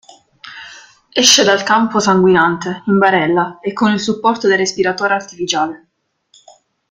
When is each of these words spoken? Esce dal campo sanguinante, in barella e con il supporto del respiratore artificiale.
Esce 1.13 1.43
dal 1.43 1.61
campo 1.61 1.99
sanguinante, 1.99 2.81
in 2.87 2.97
barella 2.97 3.59
e 3.61 3.71
con 3.71 3.91
il 3.91 3.99
supporto 3.99 4.47
del 4.47 4.57
respiratore 4.57 5.13
artificiale. 5.13 5.87